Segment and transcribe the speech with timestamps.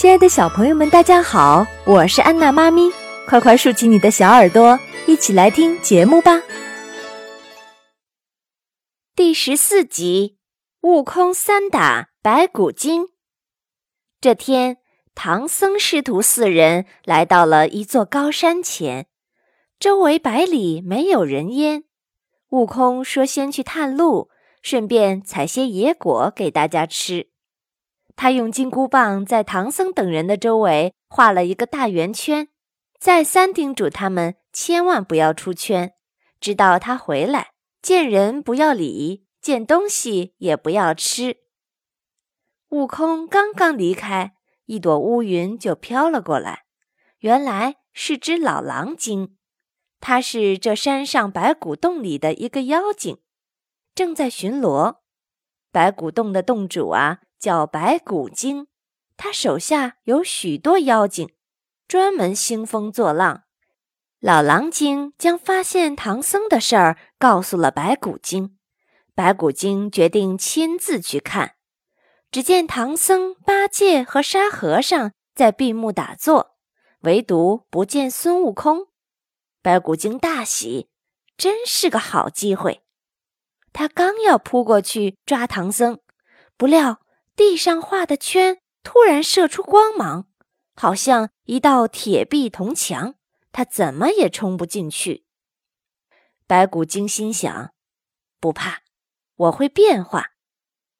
[0.00, 2.88] 亲爱的小朋友们，大家好，我是安娜妈咪，
[3.26, 4.78] 快快竖起你的小耳朵，
[5.08, 6.40] 一起来听节目吧。
[9.16, 10.38] 第十四集：
[10.82, 13.08] 悟空三打白骨精。
[14.20, 14.76] 这天，
[15.16, 19.08] 唐僧师徒四人来到了一座高山前，
[19.80, 21.82] 周围百里没有人烟。
[22.50, 24.30] 悟空说：“先去探路，
[24.62, 27.27] 顺便采些野果给大家吃。”
[28.20, 32.48] 他用金箍棒在唐僧等人的周围画了一个大圆圈，
[32.98, 35.92] 再三叮嘱他们千万不要出圈，
[36.40, 37.52] 直到他回来。
[37.80, 41.36] 见人不要理，见东西也不要吃。
[42.70, 46.64] 悟空刚刚离开，一朵乌云就飘了过来，
[47.20, 49.36] 原来是只老狼精，
[50.00, 53.18] 它是这山上白骨洞里的一个妖精，
[53.94, 54.96] 正在巡逻。
[55.70, 57.20] 白骨洞的洞主啊。
[57.38, 58.66] 叫白骨精，
[59.16, 61.30] 他手下有许多妖精，
[61.86, 63.44] 专门兴风作浪。
[64.20, 68.58] 老狼精将发现唐僧的事儿告诉了白骨精，
[69.14, 71.54] 白骨精决定亲自去看。
[72.30, 76.56] 只见唐僧、八戒和沙和尚在闭目打坐，
[77.00, 78.88] 唯独不见孙悟空。
[79.62, 80.90] 白骨精大喜，
[81.36, 82.82] 真是个好机会。
[83.72, 86.00] 他刚要扑过去抓唐僧，
[86.56, 87.00] 不料。
[87.38, 90.26] 地上画的圈突然射出光芒，
[90.74, 93.14] 好像一道铁壁铜墙，
[93.52, 95.24] 他怎么也冲不进去。
[96.48, 97.72] 白骨精心想
[98.40, 98.82] ：“不怕，
[99.36, 100.32] 我会变化。”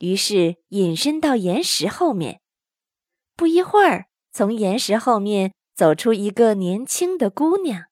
[0.00, 2.42] 于是隐身到岩石后面。
[3.34, 7.86] 不一会儿，从岩石后面走出一个年轻的姑娘，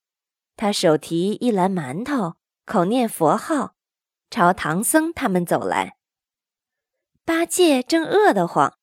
[0.54, 2.34] 她手提一篮馒头，
[2.66, 3.74] 口念佛号，
[4.28, 5.96] 朝唐僧他们走来。
[7.26, 8.76] 八戒正饿得慌，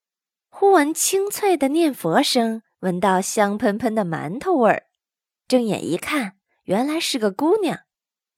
[0.50, 4.88] 忽闻清脆的念佛声，闻到香喷喷的馒头味儿，
[5.48, 7.82] 睁眼一看，原来是个姑娘，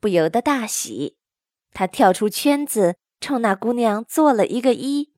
[0.01, 1.17] 不由得大喜。
[1.71, 5.13] 他跳出圈子，冲那姑娘做了一个揖。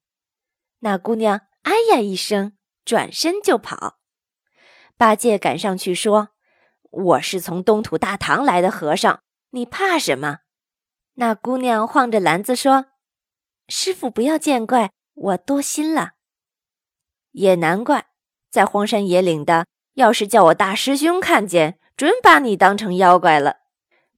[0.81, 3.97] 那姑娘哎呀一声，转身就跑。
[4.95, 6.29] 八戒赶上去说
[6.91, 10.41] ：“我是从东土大唐来的和尚，你怕什么？”
[11.17, 12.85] 那姑娘晃着篮子说。
[13.67, 16.11] 师傅不要见怪，我多心了。
[17.31, 18.07] 也难怪，
[18.49, 19.65] 在荒山野岭的，
[19.95, 23.57] 要是叫我大师兄看见，准把你当成妖怪了。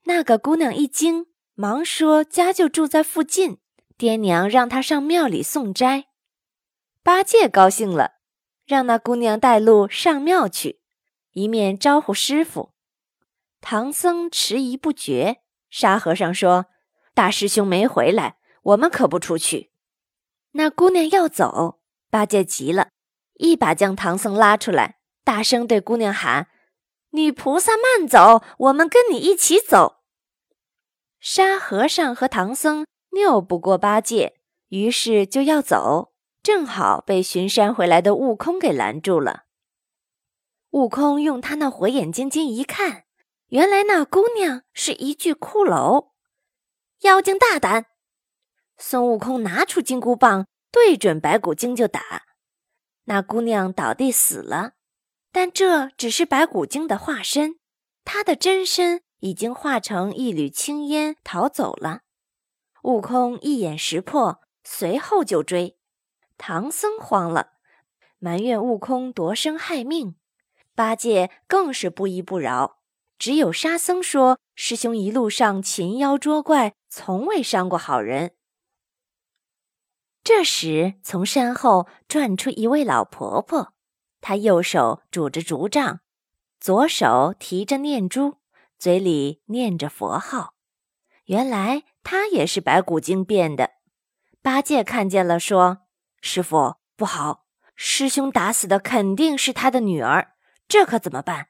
[0.03, 3.57] 那个姑娘一惊，忙说家就住在附近，
[3.97, 6.05] 爹娘让她上庙里送斋。
[7.01, 8.13] 八戒高兴了，
[8.65, 10.81] 让那姑娘带路上庙去，
[11.31, 12.73] 一面招呼师傅。
[13.61, 16.67] 唐僧迟疑不决，沙和尚说
[17.15, 18.36] ：“大师兄没回来。”
[18.67, 19.71] 我们可不出去。
[20.51, 21.79] 那姑娘要走，
[22.09, 22.89] 八戒急了，
[23.35, 26.49] 一把将唐僧拉出来，大声对姑娘喊
[27.11, 30.03] ：“女菩萨慢走，我们跟你一起走。”
[31.19, 34.39] 沙和尚和唐僧拗不过八戒，
[34.69, 36.13] 于是就要走，
[36.43, 39.43] 正好被巡山回来的悟空给拦住了。
[40.71, 43.05] 悟空用他那火眼金睛一看，
[43.47, 46.09] 原来那姑娘是一具骷髅，
[47.01, 47.85] 妖精大胆！
[48.77, 52.23] 孙悟空拿出金箍棒，对准白骨精就打。
[53.05, 54.73] 那姑娘倒地死了，
[55.31, 57.59] 但这只是白骨精的化身，
[58.05, 62.01] 她的真身已经化成一缕青烟逃走了。
[62.83, 65.77] 悟空一眼识破，随后就追。
[66.37, 67.53] 唐僧慌了，
[68.19, 70.13] 埋怨悟空夺生害命；
[70.75, 72.77] 八戒更是不依不饶，
[73.17, 78.33] 只有沙僧说：“师兄一路上擒妖捉怪，从未伤过好人。”
[80.27, 83.71] 这时，从山后转出一位老婆婆，
[84.19, 86.01] 她右手拄着竹杖，
[86.59, 88.39] 左手提着念珠，
[88.77, 90.55] 嘴里念着佛号。
[91.27, 93.69] 原来她也是白骨精变的。
[94.41, 95.83] 八戒看见了，说
[96.19, 97.45] ：“师傅不好，
[97.77, 100.33] 师兄打死的肯定是他的女儿，
[100.67, 101.47] 这可怎么办？”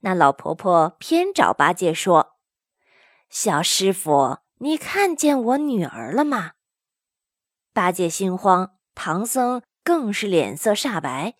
[0.00, 2.38] 那老婆婆偏找八戒说
[3.28, 6.52] ：“小师傅，你看见我女儿了吗？”
[7.72, 11.34] 八戒心慌，唐僧更是脸色煞白。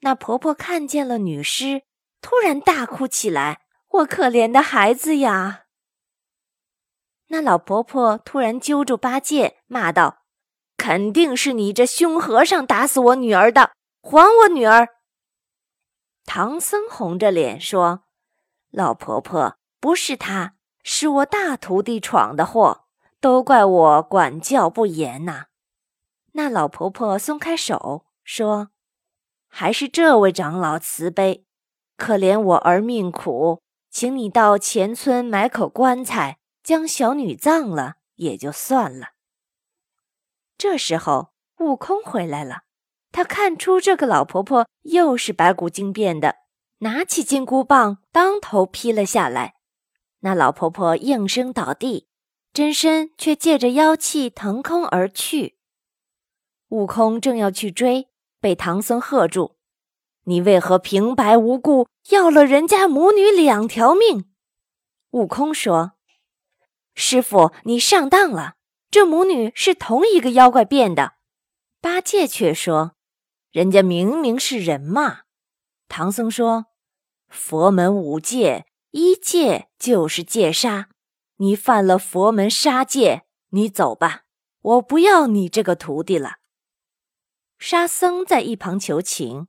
[0.00, 1.82] 那婆婆看见了女尸，
[2.20, 5.64] 突然大哭起来：“我可怜的孩子呀！”
[7.28, 10.24] 那老婆婆突然揪住八戒，骂道
[10.76, 13.72] ：“肯定是你这凶和尚打死我女儿的，
[14.02, 14.88] 还我女儿！”
[16.26, 18.04] 唐僧红着脸说
[18.70, 22.88] ：“老婆婆，不是他，是我大徒弟闯的祸。”
[23.20, 25.46] 都怪我管教不严呐！
[26.32, 28.70] 那老婆婆松开手说
[29.46, 31.44] ：“还是这位长老慈悲，
[31.96, 39.08] 可怜我儿命苦，请你到前村买口棺材，将小女葬了也就算了。”
[40.56, 42.62] 这时候，悟空回来了，
[43.12, 46.36] 他看出这个老婆婆又是白骨精变的，
[46.78, 49.56] 拿起金箍棒当头劈了下来。
[50.20, 52.09] 那老婆婆应声倒地，
[52.52, 55.56] 真身却借着妖气腾空而去。
[56.68, 58.08] 悟空正要去追，
[58.40, 59.56] 被唐僧喝住
[60.24, 64.30] ：“你为何平白无故要了人家母女两条命？”
[65.10, 65.92] 悟空说
[66.94, 68.54] ：“师傅，你上当了，
[68.90, 71.14] 这母女是同一个妖怪变的。”
[71.80, 72.96] 八戒却说
[73.50, 75.22] ：“人家明明是人嘛。”
[75.88, 76.66] 唐僧说
[77.28, 80.88] ：“佛门五戒。”一戒就是戒杀，
[81.40, 84.24] 你犯了佛门杀戒，你走吧，
[84.60, 86.36] 我不要你这个徒弟了。
[87.58, 89.48] 沙僧在一旁求情：“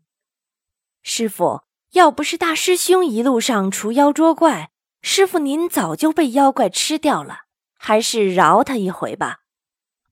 [1.04, 4.72] 师傅，要不是大师兄一路上除妖捉怪，
[5.02, 7.42] 师傅您早就被妖怪吃掉了，
[7.74, 9.42] 还是饶他一回吧。”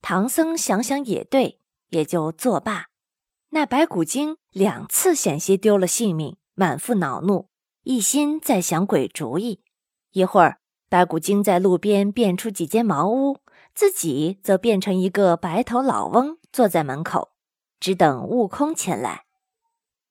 [0.01, 1.61] 唐僧想想也对，
[1.91, 2.87] 也就作罢。
[3.51, 7.49] 那白骨精两次险些丢了性命，满腹恼怒。
[7.83, 9.63] 一心在想鬼主意，
[10.11, 10.58] 一会儿
[10.89, 13.38] 白骨精在路边变出几间茅屋，
[13.74, 17.30] 自己则变成一个白头老翁，坐在门口，
[17.80, 19.25] 只等悟空前来。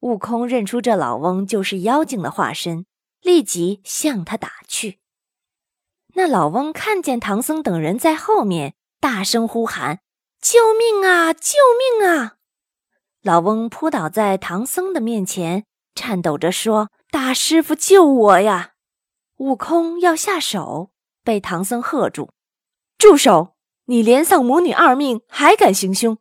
[0.00, 2.86] 悟空认出这老翁就是妖精的化身，
[3.20, 5.00] 立即向他打去。
[6.14, 10.00] 那老翁看见唐僧等人在后面，大声呼喊
[10.40, 11.32] ：“救命啊！
[11.32, 11.54] 救
[11.98, 12.36] 命啊！”
[13.22, 15.64] 老翁扑倒在唐僧的面前，
[15.94, 16.90] 颤抖着说。
[17.10, 18.72] 大师傅救我呀！
[19.38, 20.90] 悟空要下手，
[21.22, 22.30] 被唐僧喝住
[22.98, 23.54] ：“住手！
[23.84, 26.18] 你连丧母女二命，还敢行凶！”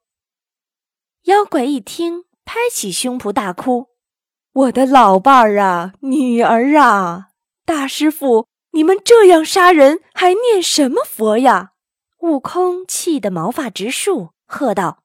[1.26, 3.90] 妖怪一听，拍起胸脯大哭
[4.54, 7.30] ：“我的老伴儿啊，女儿啊！
[7.66, 11.74] 大师傅，你们这样杀人，还念什么佛呀？”
[12.22, 15.02] 悟空气得毛发直竖，喝道：“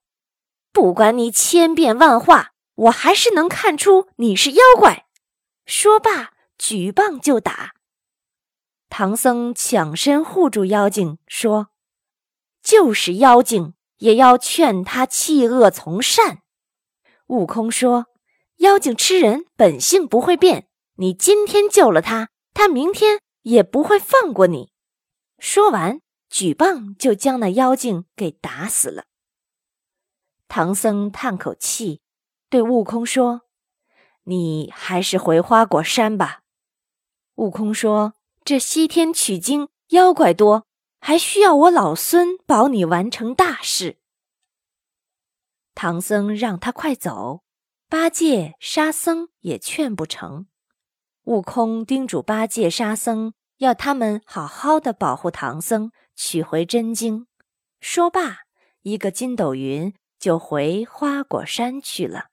[0.71, 5.07] 不管你千变万化，我还是能看出你是妖怪！”
[5.65, 7.73] 说罢，举棒就打。
[8.95, 11.69] 唐僧抢身护住妖精，说
[12.63, 16.43] ：“就是妖精，也要劝他弃恶从善。”
[17.29, 18.09] 悟空说
[18.61, 20.69] ：“妖精吃人，本性不会变。
[20.97, 24.71] 你今天救了他，他明天也不会放过你。”
[25.41, 29.05] 说完，举棒就将那妖精给打死了。
[30.49, 32.03] 唐僧叹口气，
[32.51, 33.41] 对悟空说。
[34.25, 36.43] 你还是回花果山吧。
[37.37, 38.13] 悟空说
[38.45, 40.67] ：“这西天取经妖怪多，
[41.01, 43.99] 还需要我老孙保你完成大事。”
[45.75, 47.43] 唐僧让他快走，
[47.89, 50.47] 八戒、沙僧也劝不成。
[51.25, 57.27] 悟空叮嘱八戒、沙僧，要他们好好的保护唐僧，取回真经。
[57.81, 58.41] 说罢，
[58.83, 62.32] 一个筋斗云就回花果山去了。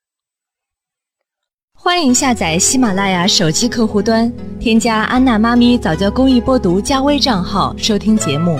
[1.81, 8.59] 欢迎下载喜马拉雅手机客户端，添加安娜妈咪早教公益播读加微账号收听节目。